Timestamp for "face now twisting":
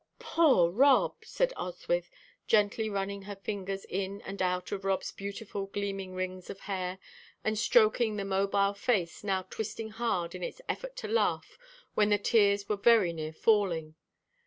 8.73-9.89